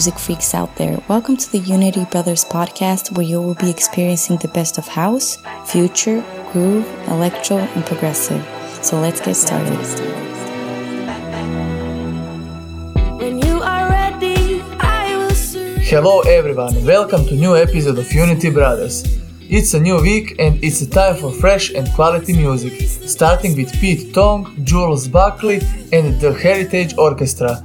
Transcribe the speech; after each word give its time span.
gentlemen, 0.00 0.12
and 0.12 0.16
music 0.16 0.18
freaks 0.18 0.54
out 0.54 0.76
there. 0.76 0.98
Welcome 1.08 1.36
to 1.36 1.52
the 1.52 1.58
Unity 1.58 2.04
Brothers 2.10 2.44
podcast, 2.44 3.16
where 3.16 3.26
you 3.26 3.40
will 3.40 3.54
be 3.54 3.70
experiencing 3.70 4.38
the 4.38 4.48
best 4.48 4.78
of 4.78 4.88
house, 4.88 5.38
future, 5.66 6.24
groove, 6.52 6.86
electro, 7.08 7.58
and 7.58 7.84
progressive. 7.84 8.42
So 8.82 9.00
let's 9.00 9.20
get 9.20 9.36
started. 9.36 9.78
Hello 15.90 16.20
everyone, 16.20 16.84
welcome 16.84 17.26
to 17.26 17.34
new 17.34 17.56
episode 17.56 17.98
of 17.98 18.12
Unity 18.12 18.50
Brothers. 18.50 19.02
It's 19.50 19.74
a 19.74 19.80
new 19.80 20.00
week 20.00 20.36
and 20.38 20.62
it's 20.62 20.80
a 20.82 20.88
time 20.88 21.16
for 21.16 21.32
fresh 21.32 21.74
and 21.74 21.88
quality 21.94 22.32
music, 22.32 22.88
starting 23.08 23.56
with 23.56 23.72
Pete 23.80 24.14
Tong, 24.14 24.46
Jules 24.62 25.08
Buckley 25.08 25.60
and 25.92 26.20
the 26.20 26.32
Heritage 26.32 26.94
Orchestra. 26.96 27.64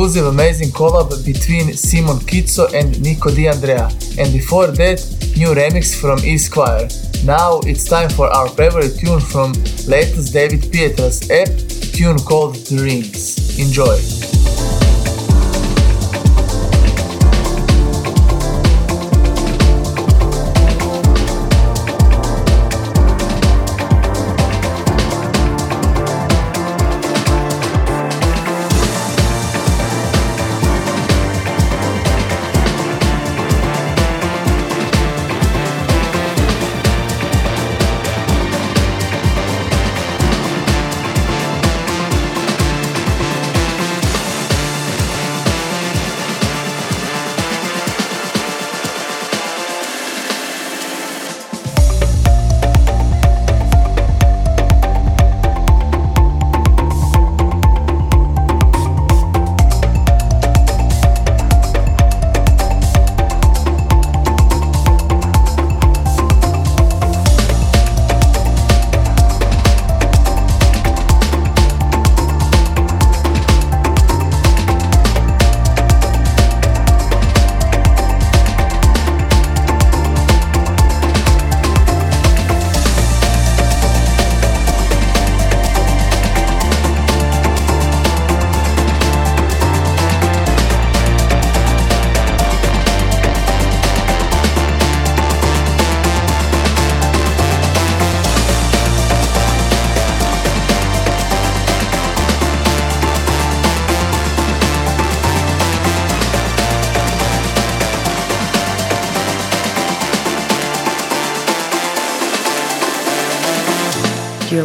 exclusive 0.00 0.32
amazing 0.32 0.70
collab 0.70 1.10
between 1.26 1.74
Simon 1.74 2.16
Kitso 2.20 2.72
and 2.72 2.98
Nico 3.02 3.30
de 3.30 3.48
Andrea, 3.48 3.90
and 4.18 4.32
before 4.32 4.68
that, 4.68 4.98
new 5.36 5.48
remix 5.48 5.94
from 5.94 6.18
Esquire. 6.24 6.88
Now 7.22 7.60
it's 7.66 7.84
time 7.84 8.08
for 8.08 8.26
our 8.28 8.48
favorite 8.48 8.98
tune 8.98 9.20
from 9.20 9.52
latest 9.86 10.32
David 10.32 10.62
Pietras 10.72 11.28
app, 11.30 11.50
tune 11.92 12.18
called 12.18 12.64
Dreams. 12.64 13.58
Enjoy! 13.58 14.19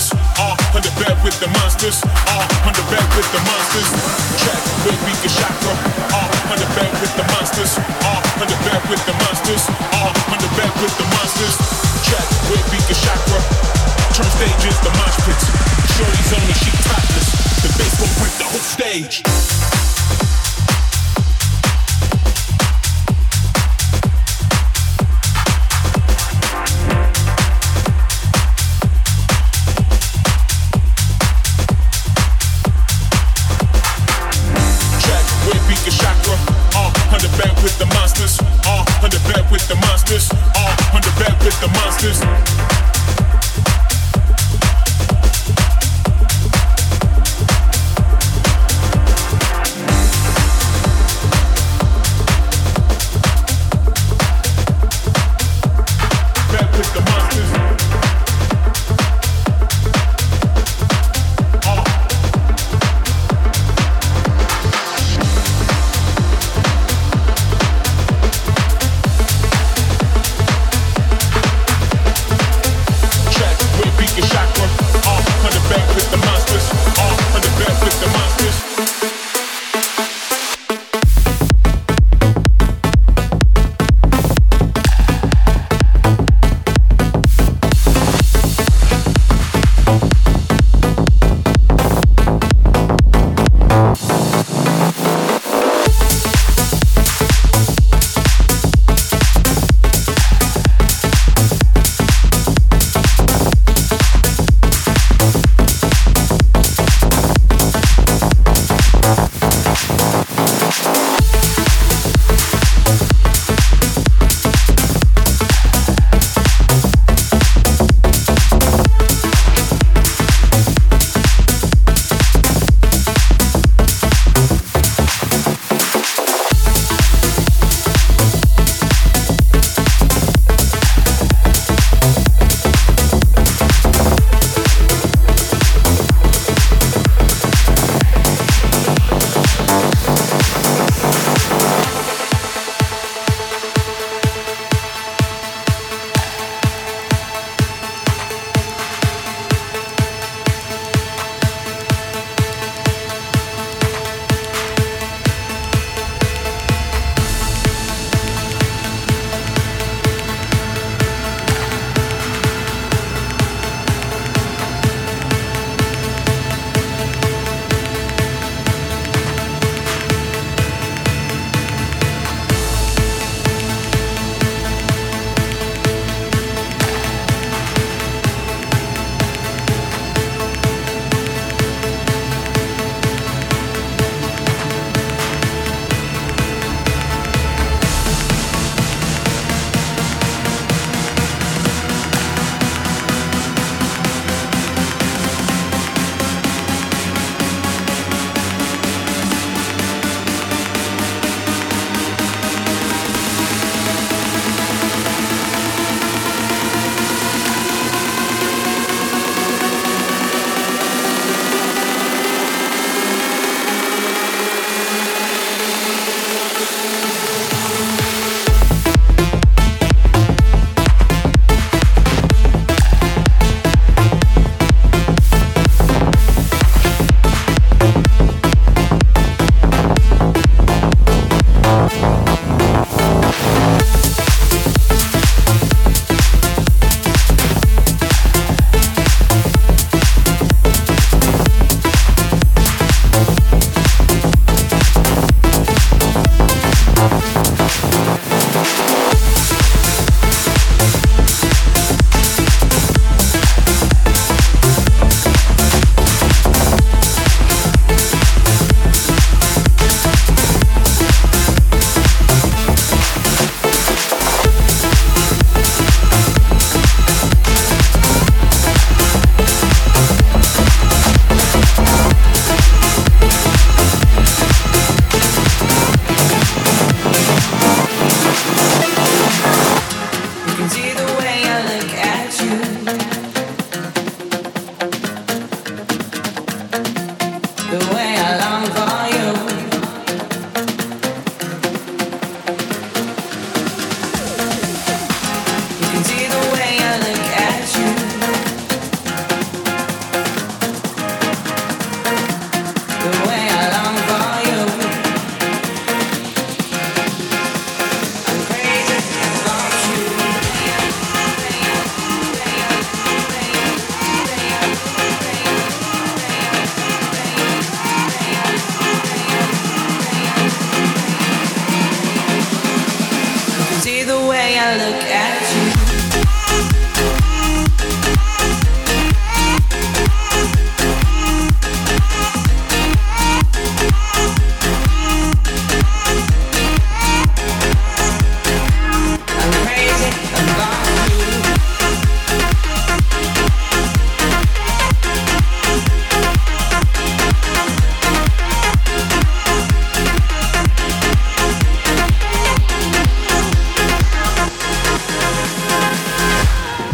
monsters. 0.00 0.12
All 0.40 0.56
on 0.74 0.82
the 0.82 0.92
bed 0.96 1.16
with 1.24 1.36
the 1.40 1.48
monsters. 1.60 2.00
All 2.32 2.44
on 2.64 2.72
the 2.72 2.84
bed 2.88 3.04
with 3.16 3.28
the 3.32 3.40
monsters. 3.44 3.88
Check 4.40 4.60
where 4.84 4.96
we 5.04 5.12
can 5.20 5.28
shop 5.28 5.52
from. 5.60 5.76
All 6.16 6.30
on 6.52 6.58
the 6.58 6.68
bed 6.72 6.92
with 7.00 7.12
the 7.16 7.24
monsters. 7.32 7.76
All 8.08 8.22
on 8.40 8.48
the 8.48 8.58
bed 8.64 8.80
with 8.88 9.02
the 9.04 9.14
monsters. 9.20 9.62
All 10.00 10.12
on 10.32 10.38
the 10.40 10.50
bed 10.56 10.72
with 10.80 10.94
the 10.96 11.06
monsters. 11.16 11.54
Check 12.08 12.26
where 12.48 12.64
we 12.72 12.78
can 12.80 12.96
shop. 12.96 13.20
Turn 14.16 14.28
stages 14.40 14.76
the 14.80 14.92
mosh 14.96 15.16
pits. 15.28 15.44
Shorty's 15.96 16.32
only 16.32 16.56
she 16.56 16.70
topless. 16.88 17.28
The 17.60 17.70
bass 17.76 17.94
will 18.00 18.12
rip 18.24 18.34
the 18.40 18.48
whole 18.48 18.64
stage. 18.64 19.22
the 41.60 41.68
monsters. 41.68 42.79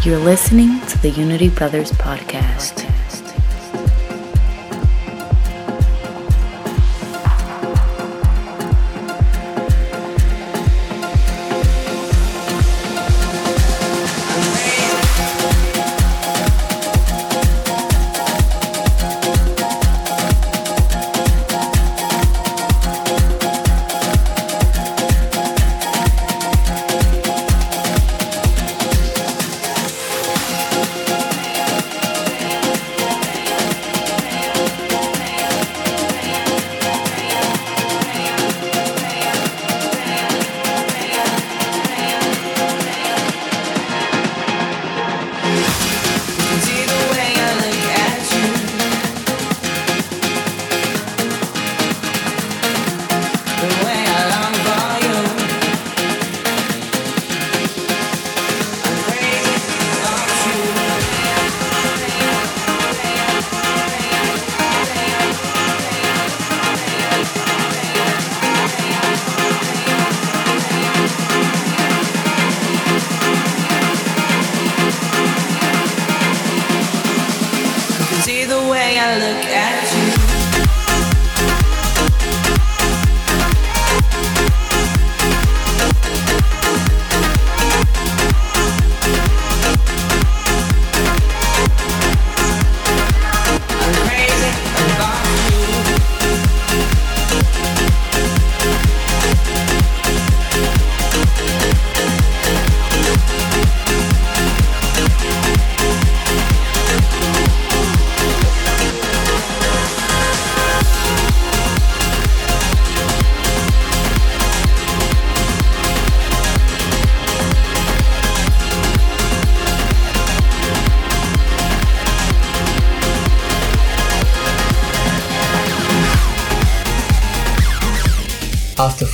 You're 0.06 0.18
listening 0.20 0.78
to 0.86 0.98
the 1.02 1.10
Unity 1.10 1.48
Brothers 1.48 1.90
podcast. 1.90 2.95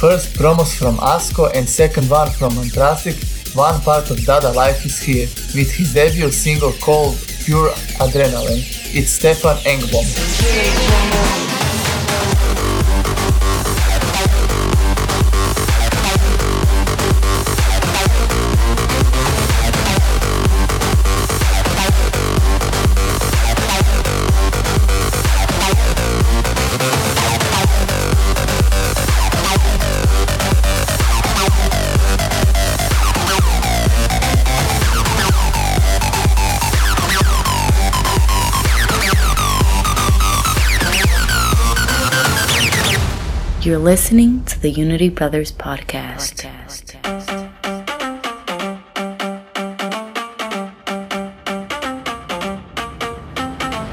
First 0.03 0.35
promos 0.35 0.77
from 0.77 0.97
Asko 0.97 1.49
and 1.55 1.69
second 1.69 2.11
one 2.11 2.29
from 2.29 2.51
Antracic, 2.55 3.55
one 3.55 3.81
part 3.83 4.11
of 4.11 4.19
Dada 4.25 4.51
life 4.51 4.85
is 4.85 5.01
here 5.01 5.29
with 5.55 5.71
his 5.71 5.95
debut 5.95 6.33
single 6.33 6.73
called 6.73 7.15
Pure 7.45 7.71
Adrenaline. 8.03 8.65
It's 8.93 9.13
Stefan 9.13 9.59
Engblom. 9.59 10.92
You're 43.63 43.79
listening 43.79 44.45
to 44.47 44.59
the 44.59 44.71
Unity 44.71 45.09
Brothers 45.09 45.53
podcast. 45.53 46.43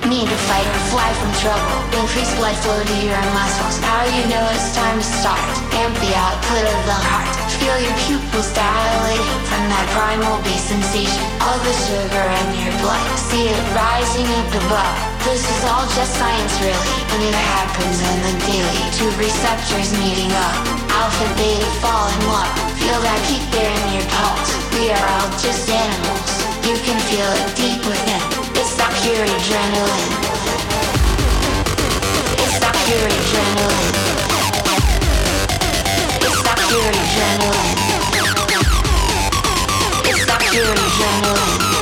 Need 0.10 0.28
to 0.28 0.38
fight 0.50 0.66
or 0.66 0.84
fly 0.90 1.14
from 1.14 1.32
trouble. 1.38 2.02
Increase 2.02 2.36
blood 2.38 2.56
flow 2.56 2.84
to 2.84 3.06
your 3.06 3.22
muscles. 3.38 3.80
Now 3.82 4.06
you 4.06 4.28
know 4.28 4.50
it's 4.54 4.76
time 4.76 4.98
to 4.98 5.04
start. 5.04 5.38
Amp 5.76 5.94
the 6.00 6.16
output 6.18 6.66
of 6.66 6.86
the 6.88 6.98
heart. 7.06 7.49
Feel 7.60 7.76
your 7.84 7.98
pupils 8.08 8.50
dilate 8.56 9.28
from 9.52 9.64
that 9.68 9.84
primal 9.92 10.40
beast 10.48 10.72
sensation. 10.72 11.20
All 11.44 11.60
the 11.60 11.76
sugar 11.76 12.24
in 12.24 12.48
your 12.56 12.72
blood. 12.80 13.04
See 13.20 13.52
it 13.52 13.60
rising 13.76 14.28
up 14.40 14.48
above. 14.64 14.96
This 15.28 15.44
is 15.44 15.62
all 15.68 15.84
just 15.92 16.16
science 16.16 16.56
really. 16.64 16.96
And 17.12 17.20
it 17.20 17.36
happens 17.36 18.00
in 18.00 18.18
the 18.24 18.36
daily. 18.48 18.84
Two 18.96 19.12
receptors 19.20 19.92
meeting 20.00 20.32
up. 20.32 20.56
Alpha, 21.04 21.28
beta 21.36 21.68
fall 21.84 22.08
in 22.08 22.22
love. 22.32 22.48
Feel 22.80 23.00
that 23.04 23.20
kick 23.28 23.44
there 23.52 23.68
in 23.68 24.00
your 24.00 24.08
pulse. 24.08 24.52
We 24.80 24.96
are 24.96 25.06
all 25.20 25.28
just 25.44 25.68
animals. 25.68 26.32
You 26.64 26.80
can 26.80 26.96
feel 27.12 27.28
it 27.44 27.48
deep 27.60 27.84
within. 27.84 28.24
It's 28.56 28.72
that 28.80 28.96
pure 29.04 29.20
adrenaline. 29.20 30.08
It's 32.40 32.56
that 32.64 32.76
pure 32.88 33.04
adrenaline. 33.04 34.09
It's 36.72 36.76
that 36.76 36.86
pure 36.86 36.94
adrenaline. 36.94 37.80
It's 40.06 40.26
that 40.26 40.42
pure 40.52 40.76
adrenaline. 40.76 41.80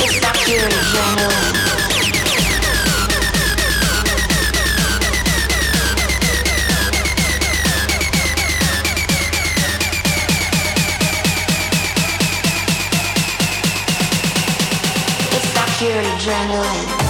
It's 0.00 0.18
adrenaline. 0.64 1.60
It's 15.32 15.52
adrenaline. 16.02 17.09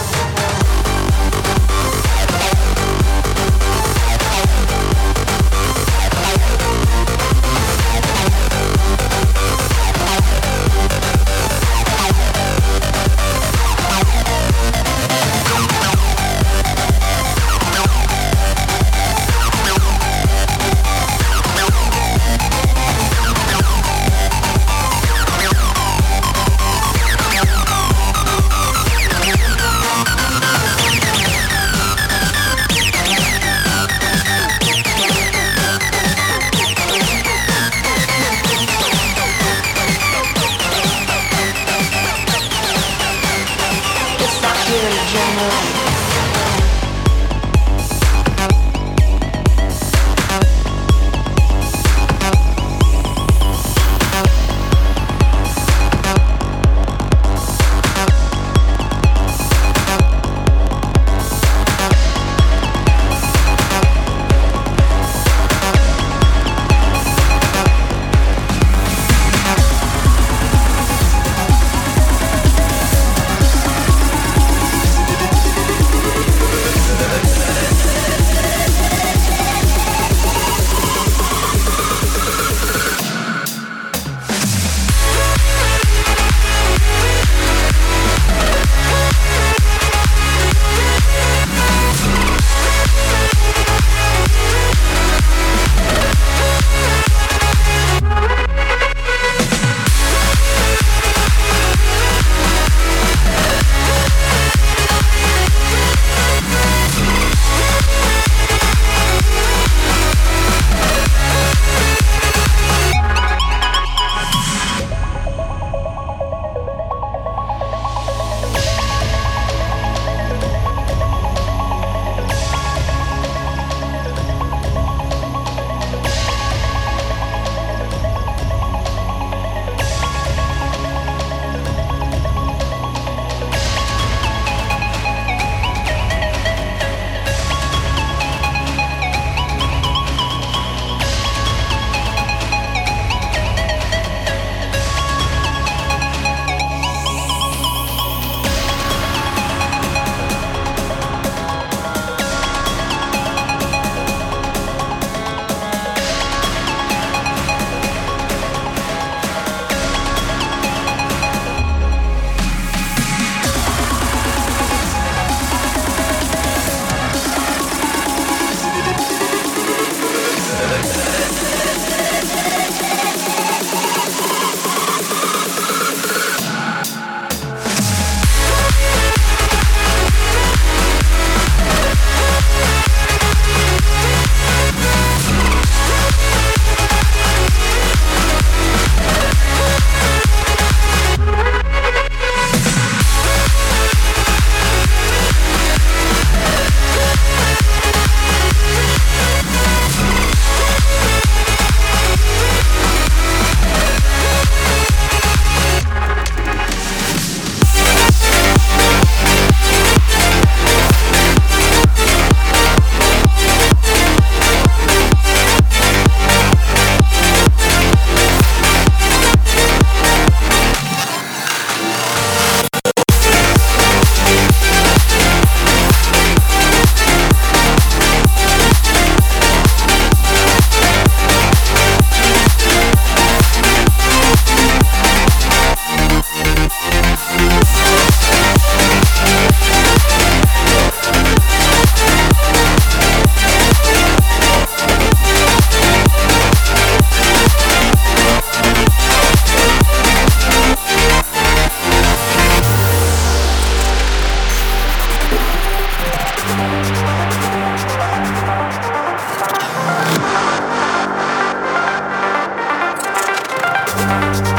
Bye. 264.10 264.49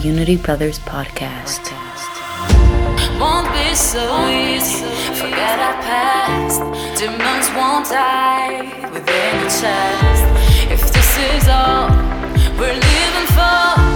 The 0.00 0.06
Unity 0.06 0.36
Brothers 0.36 0.78
podcast. 0.80 1.72
won't 3.20 3.50
be 3.52 3.74
so 3.74 4.28
easy. 4.28 4.84
Forget 5.14 5.58
our 5.58 5.82
past. 5.82 6.60
Demons 6.98 7.48
won't 7.56 7.86
die 7.88 8.62
within 8.92 9.38
chest. 9.58 10.24
If 10.70 10.80
this 10.92 11.10
is 11.34 11.48
all 11.48 11.88
we're 12.58 12.74
living 12.74 13.28
for, 13.36 13.87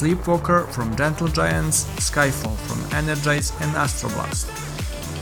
Sleepwalker 0.00 0.66
from 0.72 0.96
Gentle 0.96 1.28
Giants, 1.28 1.84
Skyfall 2.00 2.56
from 2.64 2.80
Energize 2.96 3.52
and 3.60 3.70
Astroblast, 3.76 4.48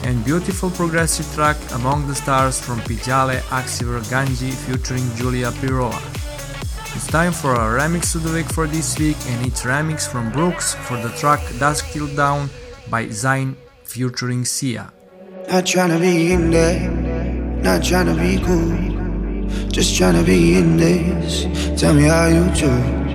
and 0.07 0.25
beautiful 0.25 0.71
progressive 0.71 1.27
track 1.35 1.57
Among 1.75 2.07
the 2.07 2.15
Stars 2.15 2.61
from 2.61 2.79
Pijale 2.83 3.41
Axiver 3.51 4.01
Ganji 4.07 4.53
featuring 4.55 5.03
Julia 5.17 5.51
Pirola. 5.59 5.99
It's 6.95 7.09
time 7.09 7.33
for 7.33 7.55
a 7.55 7.81
remix 7.81 8.13
to 8.13 8.19
the 8.19 8.33
week 8.33 8.47
for 8.47 8.69
this 8.69 8.97
week, 9.01 9.17
and 9.27 9.45
it's 9.45 9.65
remix 9.65 10.07
from 10.07 10.31
Brooks 10.31 10.77
for 10.87 10.97
the 10.99 11.11
track 11.19 11.41
Dusk 11.59 11.91
Till 11.91 12.07
Dawn 12.15 12.49
by 12.89 13.07
Zayn 13.07 13.57
featuring 13.83 14.45
Sia. 14.45 14.93
Not 15.51 15.67
trying 15.67 15.91
to 15.91 15.99
be 15.99 16.31
in 16.31 16.53
there, 16.53 16.89
not 17.67 17.83
trying 17.83 18.07
to 18.07 18.15
be 18.15 18.39
cool, 18.47 18.79
just 19.73 19.97
trying 19.97 20.15
to 20.15 20.23
be 20.23 20.55
in 20.55 20.77
this. 20.77 21.47
Tell 21.81 21.95
me 21.95 22.05
how 22.05 22.27
you 22.27 22.47
do. 22.55 23.08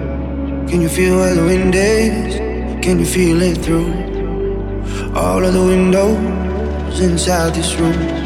Can 0.73 0.81
you 0.81 0.89
feel 0.89 1.17
where 1.17 1.35
the 1.35 1.43
wind 1.43 1.75
is? 1.75 2.35
Can 2.83 2.97
you 2.97 3.05
feel 3.05 3.43
it 3.43 3.59
through 3.59 3.93
all 5.15 5.45
of 5.45 5.53
the 5.53 5.63
windows 5.63 6.99
inside 6.99 7.53
this 7.53 7.75
room? 7.75 8.22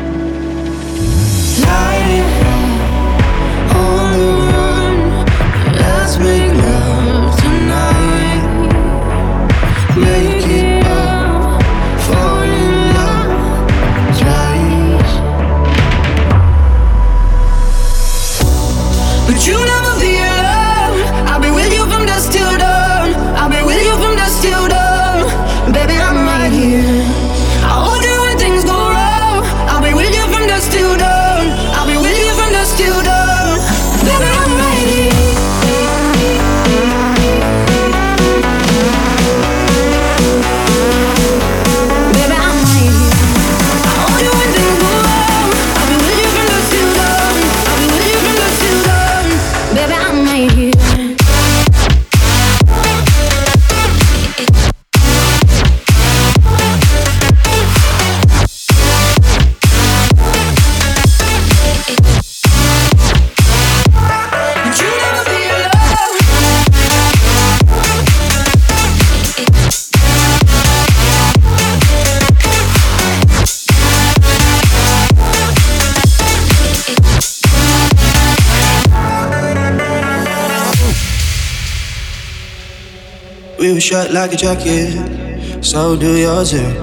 Shut 83.88 84.12
like 84.12 84.34
a 84.34 84.36
jacket, 84.36 85.64
so 85.64 85.96
do 85.96 86.18
yours. 86.18 86.54
eh? 86.54 86.74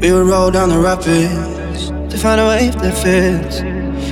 We 0.00 0.10
would 0.12 0.26
roll 0.26 0.50
down 0.50 0.70
the 0.70 0.78
rapids 0.80 1.90
to 2.10 2.18
find 2.18 2.40
a 2.40 2.46
wave 2.48 2.74
that 2.82 2.96
fits. 2.98 3.60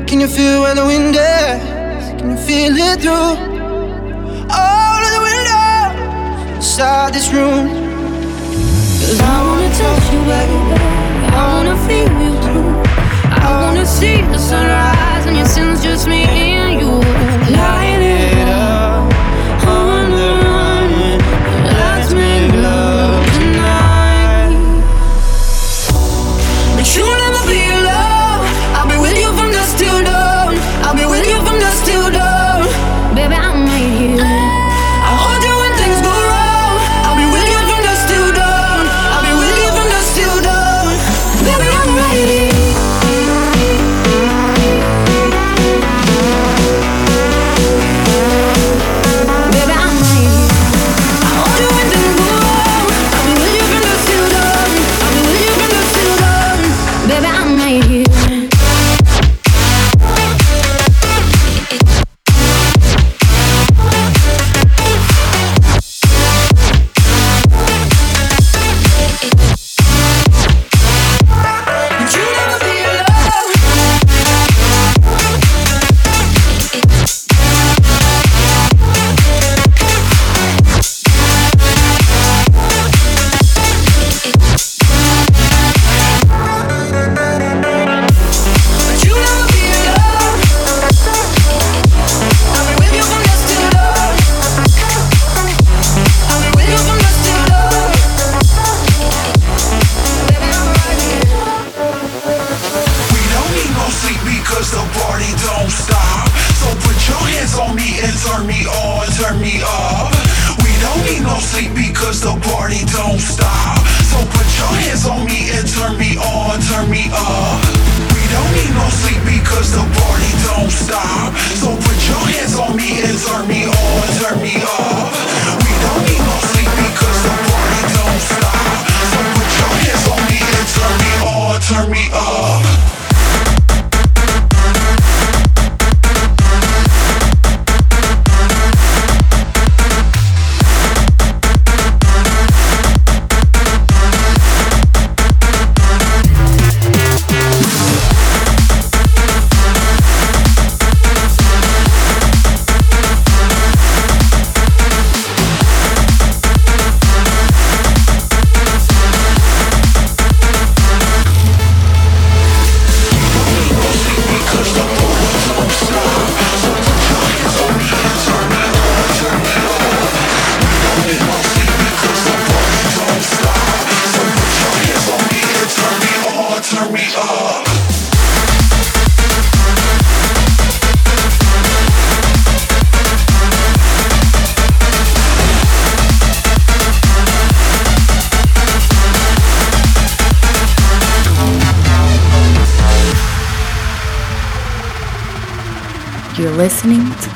Can 0.09 0.21
you 0.21 0.29
feel 0.29 0.61
where 0.63 0.77
the 0.77 0.87
wind 0.87 1.17
is? 1.17 2.21
Can 2.21 2.31
you 2.31 2.37
feel 2.37 2.73
it 2.77 3.01
through 3.03 3.35
all 4.61 5.01
of 5.07 5.11
the 5.17 5.23
windows 5.29 6.57
inside 6.57 7.15
this 7.15 7.33
room? 7.33 7.67
Cause 9.03 9.21
I 9.21 9.37
wanna 9.49 9.71
touch 9.83 10.07
you, 10.15 10.21
baby. 10.31 10.59
I 11.35 11.43
wanna 11.53 11.77
feel 11.89 12.11
you 12.23 12.33
too. 12.47 12.69
I 13.43 13.51
wanna 13.63 13.85
see 13.87 14.21
the 14.23 14.39
sunrise 14.39 15.27
and 15.27 15.37
your 15.37 15.47
sins, 15.47 15.83
just 15.83 16.07
me 16.07 16.23
and 16.23 16.81
you. 16.81 16.93
Light 17.59 18.03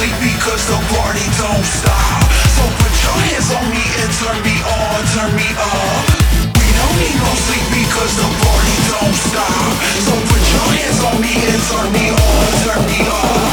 sleep 0.00 0.32
because 0.32 0.64
the 0.64 0.80
party 0.96 1.26
don't 1.36 1.66
stop. 1.76 2.24
So 2.56 2.64
put 2.80 2.94
your 3.04 3.18
hands 3.28 3.52
on 3.52 3.64
me 3.68 3.84
and 4.00 4.08
turn 4.16 4.38
me 4.40 4.56
on, 4.64 5.00
turn 5.12 5.28
me 5.36 5.48
up. 5.60 6.04
We 6.56 6.66
don't 6.72 6.96
need 6.96 7.16
no 7.20 7.32
sleep 7.44 7.66
because 7.68 8.12
the 8.16 8.28
party 8.40 8.76
don't 8.88 9.16
stop. 9.28 9.68
So 10.00 10.12
put 10.24 10.44
your 10.56 10.68
hands 10.72 11.00
on 11.04 11.16
me 11.20 11.34
and 11.36 11.60
turn 11.68 11.88
me 11.92 12.06
on, 12.16 12.48
turn 12.64 12.82
me 12.88 13.00
up. 13.12 13.44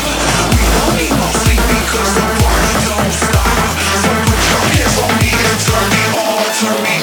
We 0.56 0.64
don't 0.72 0.96
need 0.96 1.16
no 1.20 1.28
sleep 1.44 1.64
because 1.68 2.12
the 2.16 2.28
party 2.40 2.76
don't 2.88 3.14
stop. 3.28 3.68
So 4.08 4.10
put 4.16 4.42
your 4.48 4.64
hands 4.72 4.96
on 5.04 5.12
me 5.20 5.32
and 5.36 5.58
turn 5.68 5.88
me 5.92 6.04
on, 6.16 6.48
turn 6.64 6.80
me 6.80 6.94
up. 6.96 6.97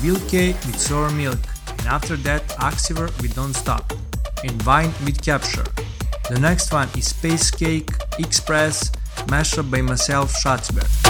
K 0.00 0.54
with 0.64 0.80
Sour 0.80 1.10
Milk, 1.10 1.38
and 1.68 1.86
after 1.86 2.16
that 2.16 2.48
Axiver 2.58 3.08
with 3.20 3.34
Don't 3.34 3.52
Stop, 3.52 3.92
and 4.42 4.62
Vine 4.62 4.92
with 5.04 5.20
Capture. 5.22 5.66
The 6.30 6.38
next 6.38 6.72
one 6.72 6.88
is 6.96 7.08
Space 7.08 7.50
Cake 7.50 7.90
Express, 8.18 8.90
mashed 9.28 9.58
up 9.58 9.70
by 9.70 9.82
myself 9.82 10.32
Schatzberg. 10.32 11.09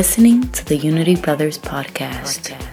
Listening 0.00 0.48
to 0.52 0.64
the 0.64 0.76
Unity 0.78 1.14
Brothers 1.14 1.58
podcast. 1.58 2.52
last 2.52 2.69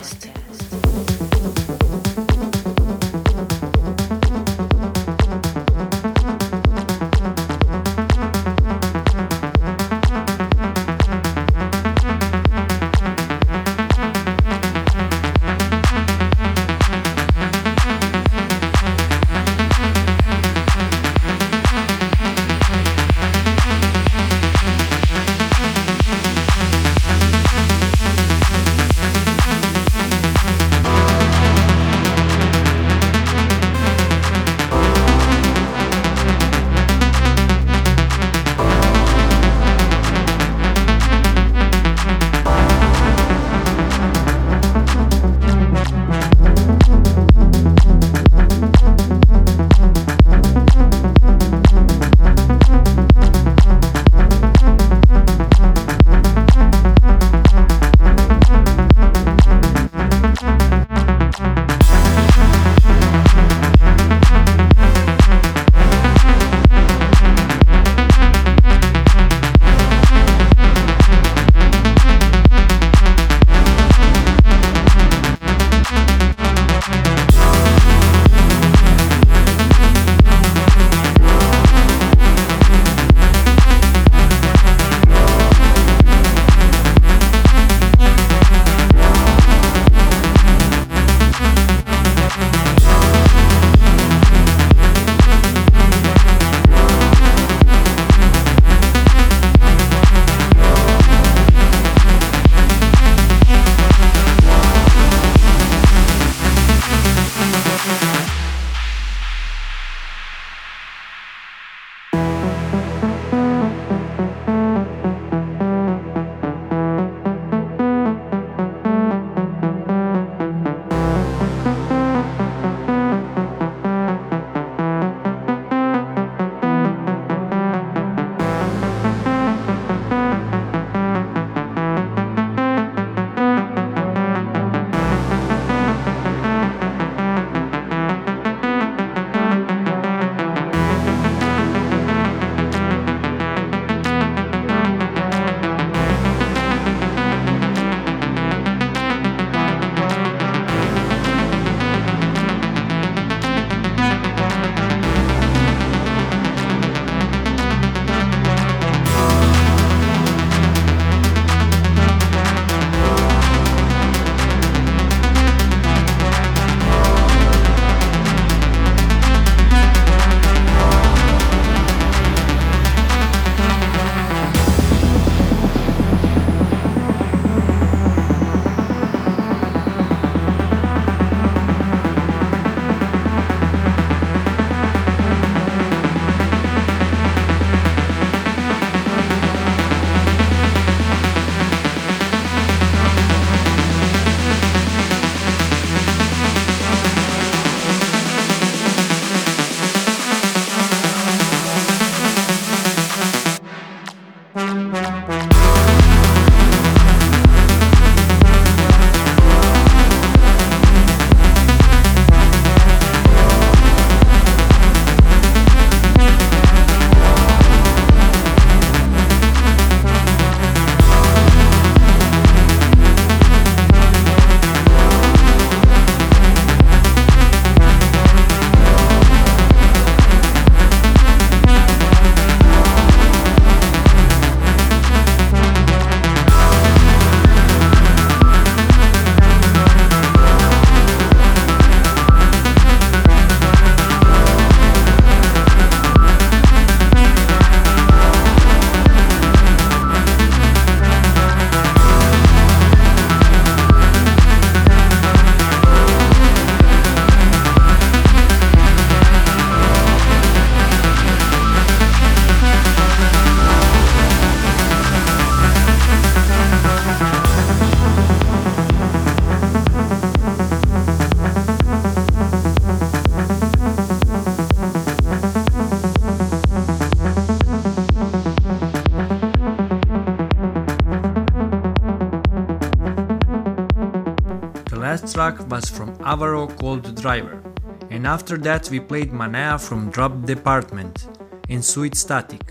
track 285.48 285.70
was 285.70 285.90
from 285.90 286.18
Avaro 286.18 286.68
called 286.80 287.16
Driver. 287.22 287.64
And 288.10 288.28
after 288.28 288.58
that 288.68 288.90
we 288.90 289.00
played 289.00 289.32
Manea 289.32 289.80
from 289.80 290.10
Drop 290.12 290.34
Department 290.46 291.28
and 291.70 291.84
Sweet 291.84 292.16
Static. 292.16 292.66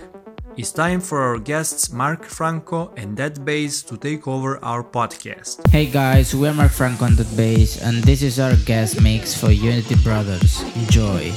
It's 0.59 0.73
time 0.73 1.01
for 1.01 1.23
our 1.23 1.39
guests 1.39 1.91
Marc 1.91 2.25
Franco 2.25 2.93
and 2.97 3.17
That 3.17 3.45
Bass 3.45 3.83
to 3.85 3.97
take 3.97 4.29
over 4.29 4.63
our 4.63 4.83
podcast. 4.83 5.67
Hey 5.71 5.87
guys, 5.87 6.35
we're 6.35 6.53
Marc 6.53 6.73
Franco 6.73 7.05
and 7.07 7.17
That 7.17 7.35
Bass, 7.37 7.81
and 7.81 8.05
this 8.05 8.23
is 8.23 8.39
our 8.39 8.57
guest 8.67 9.01
mix 9.01 9.39
for 9.39 9.51
Unity 9.51 9.97
Brothers. 10.03 10.63
Enjoy. 10.77 11.33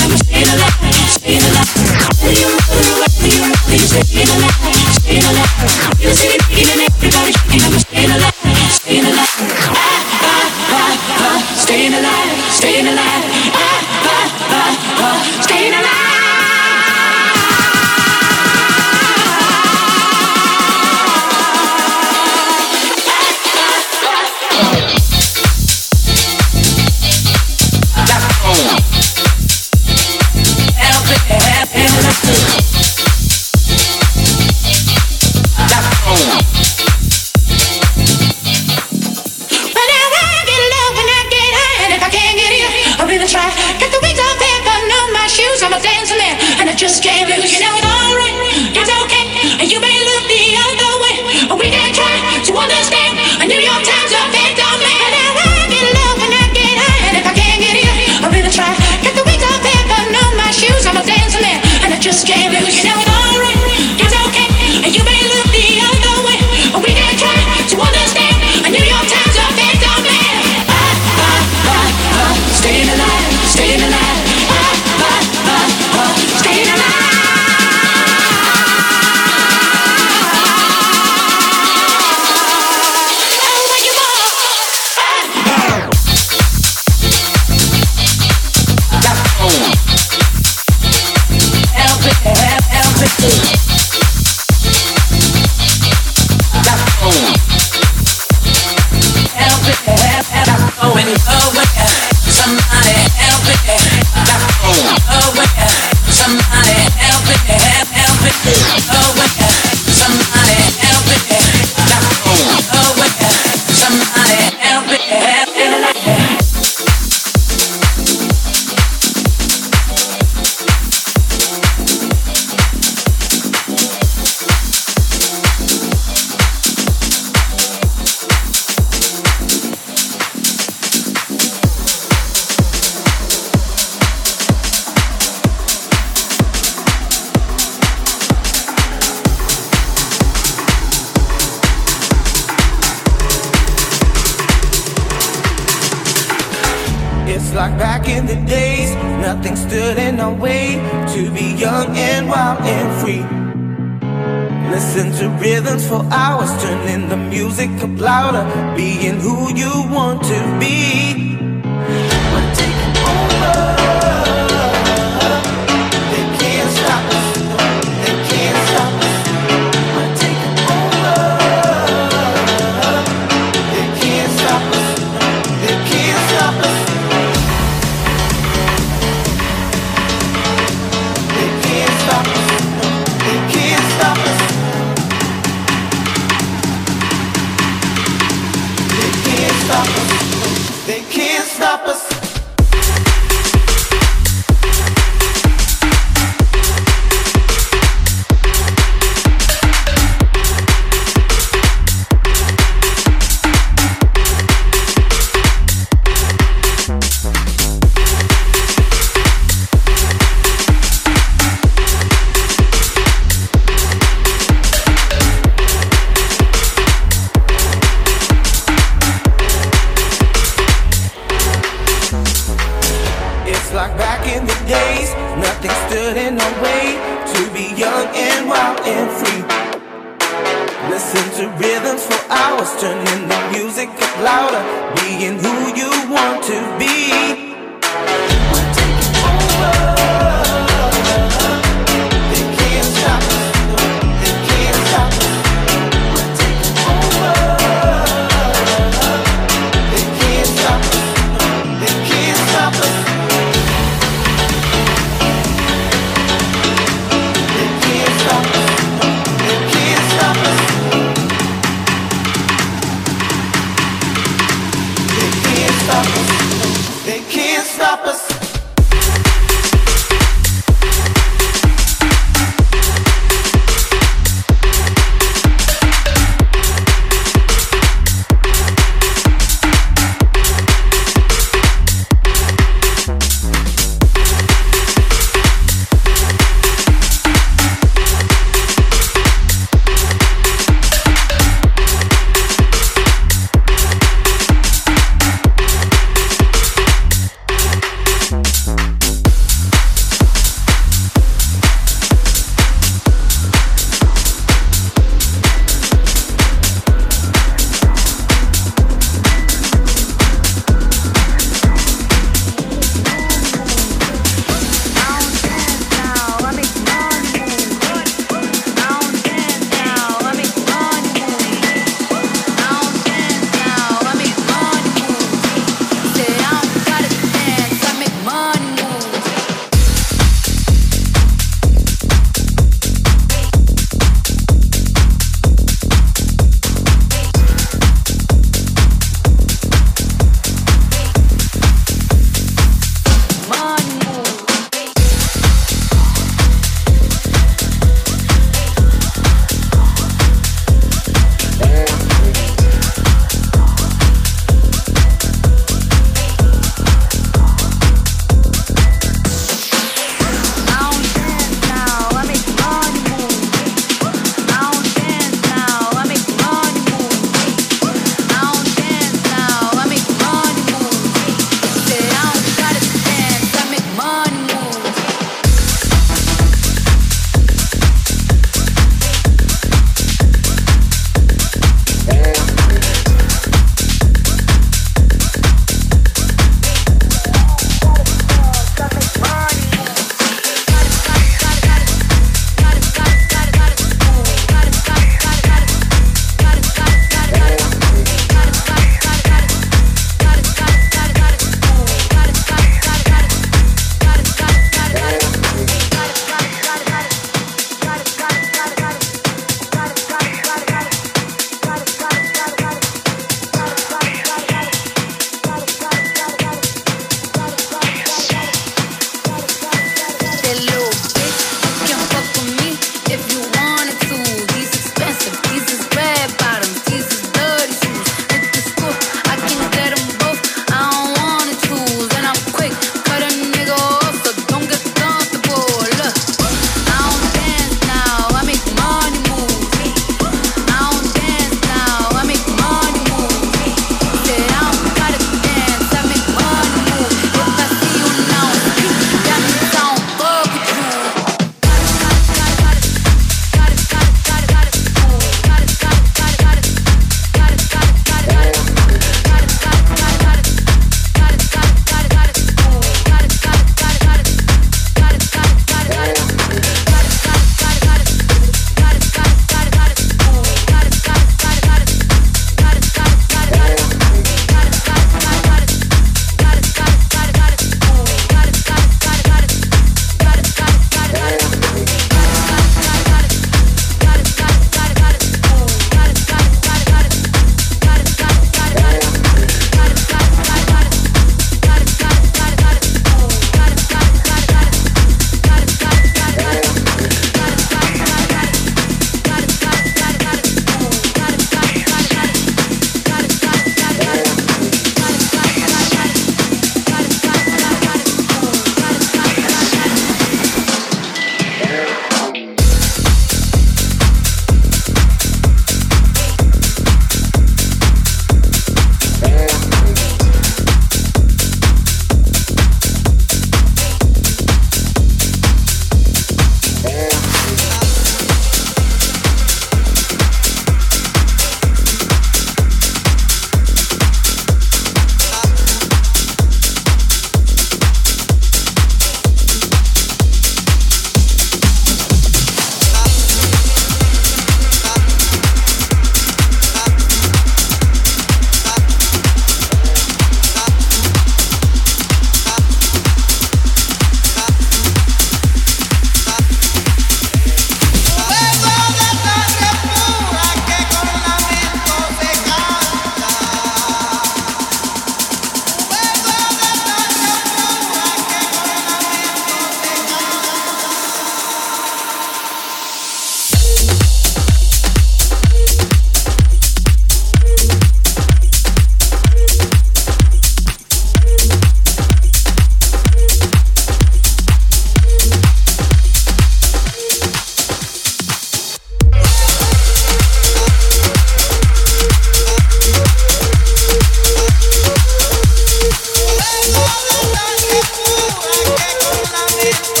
it. 599.63 600.00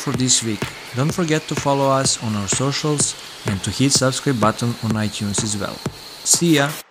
For 0.00 0.12
this 0.16 0.42
week. 0.42 0.60
Don't 0.96 1.12
forget 1.12 1.42
to 1.48 1.54
follow 1.54 1.88
us 1.90 2.22
on 2.24 2.34
our 2.34 2.48
socials 2.48 3.14
and 3.46 3.62
to 3.62 3.70
hit 3.70 3.92
subscribe 3.92 4.40
button 4.40 4.70
on 4.82 4.96
iTunes 4.96 5.44
as 5.44 5.56
well. 5.56 5.76
See 6.24 6.56
ya! 6.56 6.89